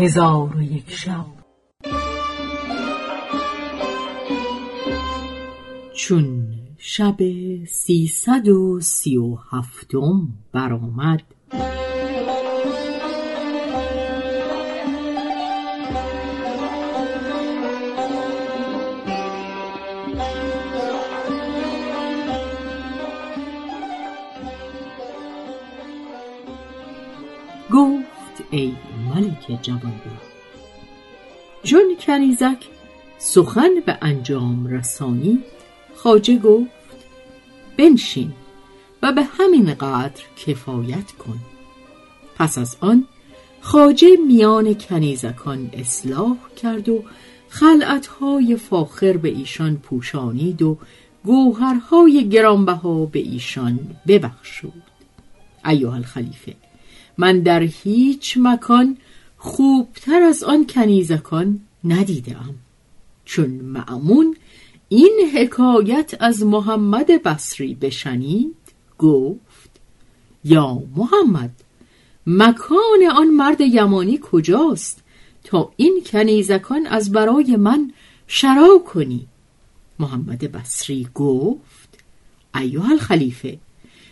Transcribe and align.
هزار 0.00 0.56
و 0.56 0.62
یک 0.62 0.90
شب. 0.90 1.26
چون 5.94 6.54
شب 6.78 7.16
سیصد 7.68 8.48
و 8.48 8.80
سی 8.80 9.16
و 9.16 9.36
هفتم 9.50 10.28
برآمد 10.52 11.22
گفت 27.72 28.09
ای 28.50 28.74
ملک 29.14 29.62
جوانبخت 29.62 30.30
چون 31.62 31.96
کنیزک 32.00 32.64
سخن 33.18 33.70
به 33.86 33.98
انجام 34.02 34.66
رسانی. 34.66 35.38
خواجه 35.96 36.38
گفت 36.38 36.70
بنشین 37.76 38.32
و 39.02 39.12
به 39.12 39.22
همین 39.22 39.74
قدر 39.74 40.22
کفایت 40.36 41.12
کن. 41.12 41.38
پس 42.36 42.58
از 42.58 42.76
آن 42.80 43.06
خواجه 43.60 44.16
میان 44.26 44.74
کنیزکان 44.74 45.70
اصلاح 45.72 46.36
کرد 46.62 46.88
و 46.88 47.04
خلعتهای 47.48 48.56
فاخر 48.56 49.16
به 49.16 49.28
ایشان 49.28 49.76
پوشانید 49.76 50.62
و 50.62 50.78
گوهرهای 51.24 52.28
گرانبها 52.28 53.04
به 53.06 53.18
ایشان 53.18 53.78
ببخشود. 54.06 54.82
ایها 55.64 55.94
الخلیفه 55.94 56.54
من 57.20 57.40
در 57.40 57.62
هیچ 57.62 58.38
مکان 58.40 58.96
خوبتر 59.36 60.22
از 60.22 60.42
آن 60.42 60.66
کنیزکان 60.66 61.60
ندیدم 61.84 62.54
چون 63.24 63.50
معمون 63.50 64.36
این 64.88 65.30
حکایت 65.34 66.14
از 66.20 66.42
محمد 66.42 67.06
بصری 67.22 67.74
بشنید 67.74 68.56
گفت 68.98 69.70
یا 70.44 70.82
محمد 70.96 71.50
مکان 72.26 73.02
آن 73.14 73.28
مرد 73.28 73.60
یمانی 73.60 74.18
کجاست 74.22 75.02
تا 75.44 75.72
این 75.76 76.02
کنیزکان 76.06 76.86
از 76.86 77.12
برای 77.12 77.56
من 77.56 77.92
شرا 78.26 78.78
کنی؟ 78.78 79.26
محمد 79.98 80.38
بصری 80.38 81.08
گفت 81.14 81.98
ایها 82.54 82.88
الخلیفه 82.90 83.58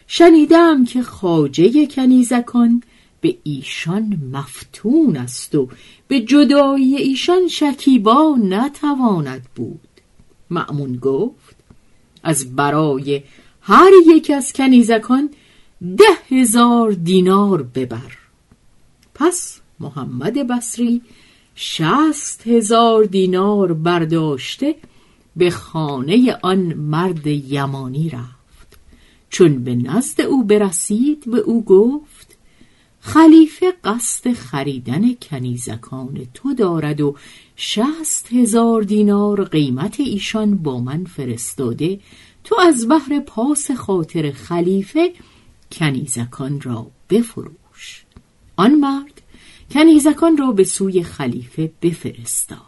شنیدم 0.07 0.85
که 0.85 1.03
خاجه 1.03 1.87
کنیزکان 1.87 2.83
به 3.21 3.37
ایشان 3.43 4.21
مفتون 4.33 5.17
است 5.17 5.55
و 5.55 5.69
به 6.09 6.21
جدایی 6.21 6.97
ایشان 6.97 7.49
شکیبا 7.49 8.37
نتواند 8.43 9.47
بود. 9.55 9.81
معمون 10.51 10.97
گفت 10.97 11.57
از 12.23 12.57
برای 12.57 13.23
هر 13.61 13.91
یک 14.07 14.31
از 14.37 14.53
کنیزکان 14.53 15.31
ده 15.97 16.39
هزار 16.39 16.91
دینار 16.91 17.63
ببر. 17.63 18.19
پس 19.15 19.61
محمد 19.81 20.35
بصری 20.35 21.03
شست 21.55 22.47
هزار 22.47 23.05
دینار 23.05 23.73
برداشته 23.73 24.75
به 25.37 25.51
خانه 25.51 26.37
آن 26.43 26.59
مرد 26.75 27.27
یمانی 27.27 28.11
رفت. 28.11 28.79
چون 29.31 29.65
به 29.65 29.75
نزد 29.75 30.21
او 30.21 30.45
برسید 30.45 31.31
به 31.31 31.39
او 31.39 31.65
گفت 31.65 32.38
خلیفه 33.09 33.73
قصد 33.85 34.33
خریدن 34.33 35.15
کنیزکان 35.15 36.27
تو 36.35 36.55
دارد 36.55 37.01
و 37.01 37.17
شست 37.57 38.33
هزار 38.33 38.83
دینار 38.83 39.45
قیمت 39.45 40.01
ایشان 40.01 40.57
با 40.57 40.81
من 40.81 41.05
فرستاده. 41.05 42.01
تو 42.45 42.61
از 42.61 42.89
بحر 42.89 43.21
پاس 43.21 43.71
خاطر 43.71 44.31
خلیفه 44.31 45.13
کنیزکان 45.73 46.61
را 46.61 46.87
بفروش. 47.11 48.05
آن 48.57 48.75
مرد 48.75 49.23
کنیزکان 49.71 50.37
را 50.37 50.53
به 50.53 50.65
سوی 50.65 51.03
خلیفه 51.03 51.73
بفرستاد. 51.83 52.59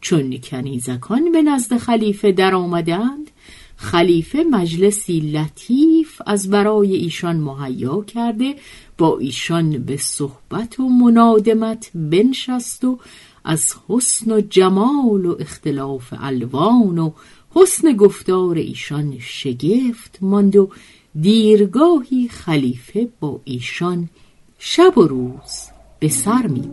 چون 0.00 0.38
کنیزکان 0.38 1.32
به 1.32 1.42
نزد 1.42 1.76
خلیفه 1.76 2.32
در 2.32 2.54
آمدند 2.54 3.30
خلیفه 3.76 4.44
مجلسی 4.50 5.20
لطیف 5.20 6.22
از 6.26 6.50
برای 6.50 6.96
ایشان 6.96 7.36
مهیا 7.36 8.02
کرده 8.02 8.54
با 8.98 9.18
ایشان 9.18 9.78
به 9.78 9.96
صحبت 9.96 10.80
و 10.80 10.88
منادمت 10.88 11.90
بنشست 11.94 12.84
و 12.84 12.98
از 13.44 13.74
حسن 13.88 14.32
و 14.32 14.40
جمال 14.40 15.26
و 15.26 15.36
اختلاف 15.40 16.14
الوان 16.18 16.98
و 16.98 17.10
حسن 17.54 17.92
گفتار 17.92 18.56
ایشان 18.56 19.16
شگفت 19.20 20.18
ماند 20.20 20.56
و 20.56 20.68
دیرگاهی 21.20 22.28
خلیفه 22.28 23.08
با 23.20 23.40
ایشان 23.44 24.08
شب 24.58 24.98
و 24.98 25.02
روز 25.02 25.68
به 26.00 26.08
سر 26.08 26.46
می 26.46 26.68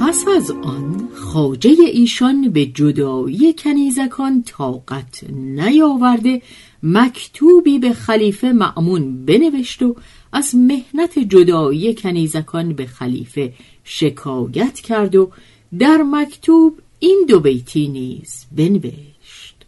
پس 0.00 0.28
از 0.36 0.50
آن 0.50 1.08
خاجه 1.14 1.74
ایشان 1.92 2.48
به 2.50 2.66
جدایی 2.66 3.52
کنیزکان 3.52 4.42
طاقت 4.42 5.24
نیاورده 5.30 6.42
مکتوبی 6.82 7.78
به 7.78 7.92
خلیفه 7.92 8.52
معمون 8.52 9.24
بنوشت 9.24 9.82
و 9.82 9.96
از 10.32 10.54
مهنت 10.54 11.18
جدایی 11.18 11.94
کنیزکان 11.94 12.72
به 12.72 12.86
خلیفه 12.86 13.52
شکایت 13.84 14.80
کرد 14.80 15.16
و 15.16 15.30
در 15.78 15.96
مکتوب 15.96 16.80
این 16.98 17.24
دو 17.28 17.40
بیتی 17.40 17.88
نیز 17.88 18.46
بنوشت. 18.56 19.66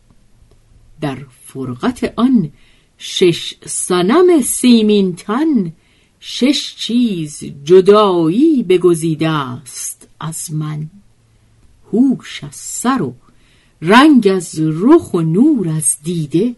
در 1.01 1.19
فرقت 1.45 2.13
آن 2.17 2.51
شش 2.99 3.55
سنم 3.67 4.41
سیمین 4.43 5.17
تن 5.17 5.73
شش 6.21 6.77
چیز 6.77 7.45
جدایی 7.65 8.63
بگزیده 8.63 9.29
است 9.29 10.09
از 10.21 10.53
من. 10.53 10.91
هوش 11.93 12.45
از 12.45 12.55
سر 12.55 13.03
و 13.03 13.15
رنگ 13.83 14.29
از 14.29 14.55
رخ 14.59 15.15
و 15.15 15.21
نور 15.21 15.69
از 15.69 15.97
دیده 16.03 16.55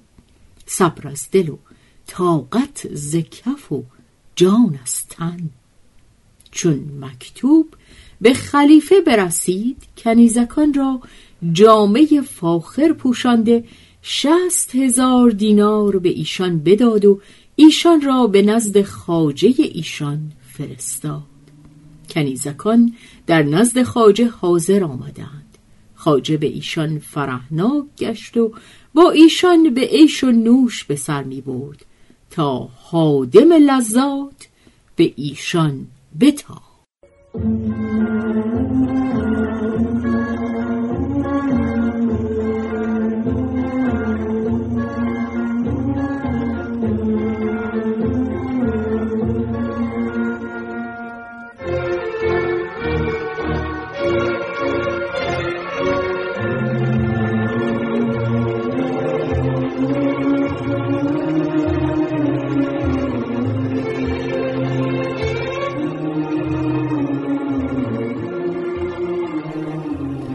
صبر 0.66 1.08
از 1.08 1.28
دل 1.32 1.48
و 1.48 1.56
طاقت 2.06 2.94
ز 2.94 3.16
کف 3.16 3.72
و 3.72 3.84
جان 4.36 4.78
از 4.82 5.06
تن. 5.06 5.50
چون 6.50 6.90
مکتوب 7.00 7.66
به 8.20 8.34
خلیفه 8.34 9.00
برسید 9.00 9.76
کنیزکان 9.96 10.74
را 10.74 11.00
جامعه 11.52 12.20
فاخر 12.20 12.92
پوشانده 12.92 13.64
شست 14.02 14.74
هزار 14.74 15.30
دینار 15.30 15.98
به 15.98 16.08
ایشان 16.08 16.58
بداد 16.58 17.04
و 17.04 17.20
ایشان 17.62 18.00
را 18.00 18.26
به 18.26 18.42
نزد 18.42 18.82
خاجه 18.82 19.54
ایشان 19.58 20.32
فرستاد. 20.52 21.22
کنیزکان 22.10 22.92
در 23.26 23.42
نزد 23.42 23.82
خاجه 23.82 24.28
حاضر 24.28 24.84
آمدند. 24.84 25.58
خاجه 25.94 26.36
به 26.36 26.46
ایشان 26.46 26.98
فرهناک 26.98 27.84
گشت 27.98 28.36
و 28.36 28.52
با 28.94 29.10
ایشان 29.10 29.74
به 29.74 29.80
عیش 29.80 30.24
و 30.24 30.30
نوش 30.30 30.84
به 30.84 30.96
سر 30.96 31.22
می 31.22 31.40
برد 31.40 31.84
تا 32.30 32.68
حادم 32.76 33.52
لذات 33.52 34.48
به 34.96 35.12
ایشان 35.16 35.86
بتا. 36.20 36.62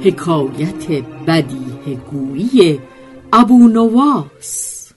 حکایت 0.06 0.92
بدیه 1.28 1.96
گویی 2.12 2.80
ابو 3.34 3.68
نواس. 3.68 4.92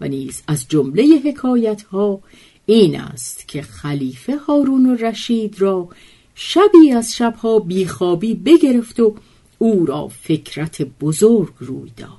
و 0.00 0.08
نیز 0.08 0.42
از 0.46 0.68
جمله 0.68 1.22
حکایت 1.24 1.82
ها 1.82 2.20
این 2.66 3.00
است 3.00 3.48
که 3.48 3.62
خلیفه 3.62 4.36
هارون 4.36 4.98
رشید 4.98 5.60
را 5.60 5.88
شبی 6.34 6.92
از 6.92 7.14
شبها 7.14 7.58
بیخوابی 7.58 8.34
بگرفت 8.34 9.00
و 9.00 9.14
او 9.58 9.86
را 9.86 10.08
فکرت 10.08 10.82
بزرگ 10.82 11.52
روی 11.58 11.90
داد. 11.96 12.10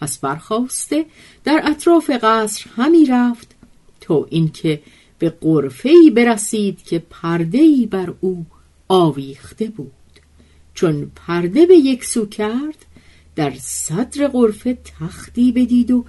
پس 0.00 0.18
برخواسته 0.18 1.06
در 1.44 1.62
اطراف 1.64 2.10
قصر 2.22 2.70
همی 2.76 3.06
رفت 3.06 3.54
تا 4.00 4.26
اینکه 4.30 4.82
به 5.18 5.30
قرفه‌ای 5.30 6.10
برسید 6.10 6.82
که 6.82 7.02
پرده‌ای 7.10 7.86
بر 7.86 8.14
او 8.20 8.46
آویخته 8.88 9.66
بود. 9.66 10.01
چون 10.74 11.12
پرده 11.16 11.66
به 11.66 11.74
یک 11.74 12.04
سو 12.04 12.26
کرد 12.26 12.86
در 13.36 13.52
صدر 13.60 14.28
قرفه 14.28 14.78
تختی 15.00 15.52
بدید 15.52 15.90
و 15.90 16.04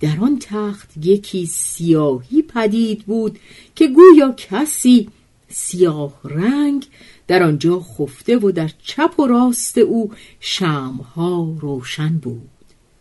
در 0.00 0.16
آن 0.20 0.38
تخت 0.38 0.90
یکی 1.06 1.46
سیاهی 1.46 2.42
پدید 2.42 3.04
بود 3.04 3.38
که 3.74 3.88
گویا 3.88 4.34
کسی 4.36 5.08
سیاه 5.48 6.20
رنگ 6.24 6.86
در 7.26 7.42
آنجا 7.42 7.80
خفته 7.80 8.38
و 8.38 8.50
در 8.50 8.70
چپ 8.82 9.20
و 9.20 9.26
راست 9.26 9.78
او 9.78 10.10
شمها 10.40 11.56
روشن 11.60 12.18
بود. 12.18 12.48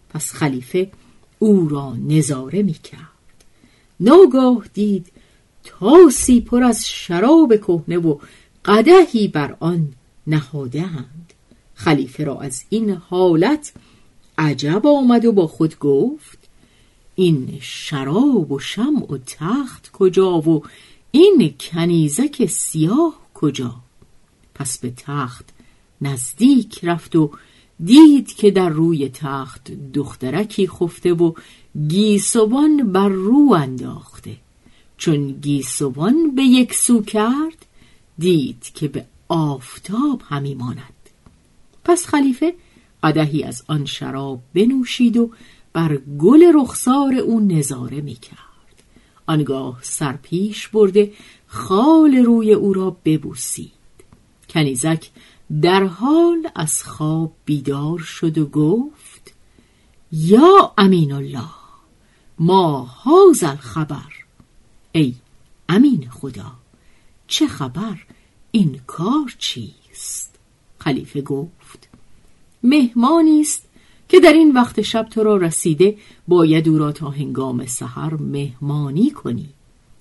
پس 0.09 0.33
خلیفه 0.33 0.91
او 1.39 1.69
را 1.69 1.95
نظاره 2.07 2.63
می 2.63 2.73
کرد 2.73 3.17
ناگاه 3.99 4.65
دید 4.73 5.07
تاسی 5.63 6.41
پر 6.41 6.63
از 6.63 6.87
شراب 6.87 7.55
کهنه 7.55 7.97
و 7.97 8.17
قدهی 8.65 9.27
بر 9.27 9.55
آن 9.59 9.93
نهادهاند. 10.27 11.33
خلیفه 11.73 12.23
را 12.23 12.39
از 12.39 12.63
این 12.69 12.89
حالت 12.89 13.73
عجب 14.37 14.87
آمد 14.87 15.25
و 15.25 15.31
با 15.31 15.47
خود 15.47 15.79
گفت 15.79 16.49
این 17.15 17.57
شراب 17.61 18.51
و 18.51 18.59
شمع 18.59 19.11
و 19.11 19.17
تخت 19.17 19.91
کجا 19.91 20.41
و 20.41 20.63
این 21.11 21.53
کنیزک 21.59 22.45
سیاه 22.45 23.13
کجا؟ 23.33 23.75
پس 24.55 24.77
به 24.77 24.93
تخت 24.97 25.45
نزدیک 26.01 26.79
رفت 26.83 27.15
و 27.15 27.31
دید 27.83 28.35
که 28.35 28.51
در 28.51 28.69
روی 28.69 29.09
تخت 29.09 29.71
دخترکی 29.93 30.67
خفته 30.67 31.13
و 31.13 31.33
گیسوان 31.87 32.91
بر 32.91 33.09
رو 33.09 33.53
انداخته. 33.57 34.37
چون 34.97 35.31
گیسوان 35.31 36.35
به 36.35 36.43
یک 36.43 36.73
سو 36.73 37.01
کرد 37.01 37.65
دید 38.19 38.71
که 38.73 38.87
به 38.87 39.05
آفتاب 39.27 40.21
همی 40.25 40.55
ماند. 40.55 40.93
پس 41.83 42.05
خلیفه 42.05 42.53
قدهی 43.03 43.43
از 43.43 43.63
آن 43.67 43.85
شراب 43.85 44.41
بنوشید 44.53 45.17
و 45.17 45.31
بر 45.73 45.97
گل 45.97 46.43
رخسار 46.55 47.15
او 47.15 47.39
نظاره 47.39 48.01
می 48.01 48.15
کرد. 48.15 48.37
آنگاه 49.27 49.79
سرپیش 49.81 50.67
برده 50.67 51.13
خال 51.47 52.15
روی 52.15 52.53
او 52.53 52.73
را 52.73 52.97
ببوسید. 53.05 53.71
کنیزک 54.49 55.09
در 55.61 55.83
حال 55.83 56.49
از 56.55 56.83
خواب 56.83 57.33
بیدار 57.45 57.99
شد 57.99 58.37
و 58.37 58.45
گفت 58.45 59.33
یا 60.11 60.73
امین 60.77 61.11
الله 61.11 61.49
ما 62.39 62.79
هازل 62.79 63.55
خبر 63.55 64.13
ای 64.91 65.15
امین 65.69 66.09
خدا 66.09 66.51
چه 67.27 67.47
خبر؟ 67.47 67.97
این 68.51 68.79
کار 68.87 69.35
چیست؟ 69.37 70.35
خلیفه 70.79 71.21
گفت 71.21 71.89
مهمانی 72.63 73.41
است 73.41 73.67
که 74.09 74.19
در 74.19 74.33
این 74.33 74.51
وقت 74.51 74.81
شب 74.81 75.07
تو 75.09 75.23
را 75.23 75.37
رسیده 75.37 75.97
باید 76.27 76.69
او 76.69 76.77
را 76.77 76.91
تا 76.91 77.09
هنگام 77.09 77.65
سحر 77.65 78.13
مهمانی 78.13 79.11
کنی. 79.11 79.49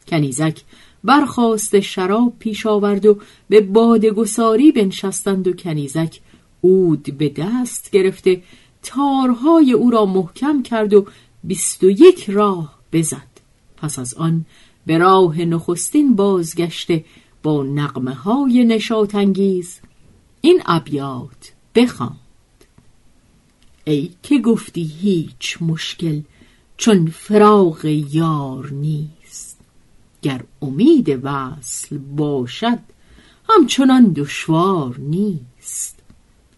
کنیزک 0.08 0.62
برخواست 1.04 1.80
شراب 1.80 2.32
پیش 2.38 2.66
آورد 2.66 3.06
و 3.06 3.18
به 3.48 3.60
بادگساری 3.60 4.72
بنشستند 4.72 5.48
و 5.48 5.52
کنیزک 5.52 6.20
اود 6.60 7.02
به 7.18 7.28
دست 7.28 7.90
گرفته 7.90 8.42
تارهای 8.82 9.72
او 9.72 9.90
را 9.90 10.06
محکم 10.06 10.62
کرد 10.62 10.94
و 10.94 11.06
بیست 11.44 11.84
و 11.84 11.90
یک 11.90 12.30
راه 12.30 12.78
بزد. 12.92 13.36
پس 13.76 13.98
از 13.98 14.14
آن 14.14 14.44
به 14.86 14.98
راه 14.98 15.44
نخستین 15.44 16.16
بازگشته 16.16 17.04
با 17.46 17.62
نقمه 17.62 18.14
های 18.14 18.64
نشاتانگیز 18.64 19.80
این 20.40 20.62
ابیات 20.66 21.52
بخواند 21.74 22.64
ای 23.84 24.10
که 24.22 24.38
گفتی 24.38 24.82
هیچ 24.82 25.58
مشکل 25.60 26.20
چون 26.76 27.06
فراغ 27.06 27.84
یار 27.84 28.70
نیست 28.72 29.60
گر 30.22 30.44
امید 30.62 31.20
وصل 31.22 31.98
باشد 31.98 32.78
همچنان 33.50 34.12
دشوار 34.12 34.96
نیست. 34.98 35.98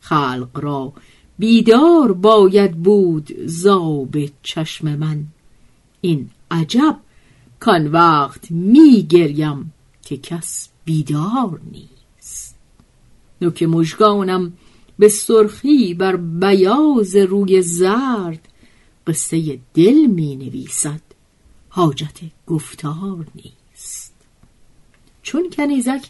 خلق 0.00 0.50
را 0.55 0.93
بیدار 1.38 2.12
باید 2.12 2.82
بود 2.82 3.29
زاب 3.46 4.17
چشم 4.43 4.96
من. 4.96 5.25
این 6.00 6.31
عجب 6.50 6.96
کان 7.61 7.87
وقت 7.87 8.50
می 8.50 9.02
گریم 9.02 9.73
که 10.02 10.17
کس 10.17 10.69
بیدار 10.88 11.61
نیست. 11.73 12.56
نوک 13.40 13.62
مژگانم 13.62 14.52
به 14.99 15.08
سرخی 15.08 15.94
بر 15.94 16.17
بیاز 16.17 17.17
روی 17.17 17.62
زرد 17.62 18.49
قصه 19.06 19.58
دل 19.75 20.06
می 20.06 20.37
نویسد 20.37 21.00
حاجت 21.69 22.19
گفتار 22.46 23.26
نیست. 23.35 24.14
چون 25.23 25.50
کنیزک 25.50 26.08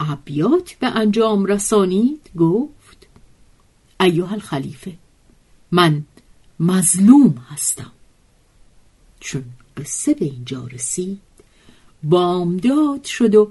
ابیات 0.00 0.72
به 0.72 0.86
انجام 0.86 1.46
رسانید 1.46 2.30
گفت 2.38 3.06
ایوه 4.00 4.32
الخلیفه 4.32 4.94
من 5.72 6.04
مظلوم 6.60 7.44
هستم. 7.48 7.92
چون 9.20 9.44
قصه 9.76 10.14
به 10.14 10.24
اینجا 10.24 10.66
رسید 10.66 11.20
بامداد 12.02 13.04
شد 13.04 13.34
و 13.34 13.50